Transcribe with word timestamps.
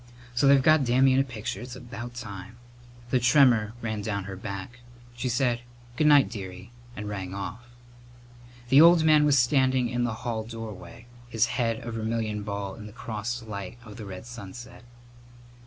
So 0.33 0.47
they've 0.47 0.63
got 0.63 0.83
Dammy 0.83 1.13
in 1.13 1.19
a 1.19 1.23
picture. 1.23 1.61
It's 1.61 1.75
about 1.75 2.15
time!" 2.15 2.57
The 3.11 3.19
tremor 3.19 3.73
ran 3.83 4.01
down 4.01 4.23
her 4.23 4.35
back. 4.35 4.79
She 5.15 5.29
said 5.29 5.61
"Good 5.95 6.07
night, 6.07 6.27
dearie," 6.27 6.71
and 6.95 7.07
rang 7.07 7.35
off. 7.35 7.67
The 8.69 8.81
old 8.81 9.03
man 9.03 9.25
was 9.25 9.37
standing 9.37 9.89
in 9.89 10.03
the 10.03 10.25
hall 10.25 10.43
doorway, 10.43 11.05
his 11.29 11.45
head 11.45 11.81
a 11.85 11.91
vermilion 11.91 12.41
ball 12.41 12.73
in 12.73 12.87
the 12.87 12.93
crossed 12.93 13.47
light 13.47 13.77
of 13.85 13.97
the 13.97 14.05
red 14.07 14.25
sunset. 14.25 14.81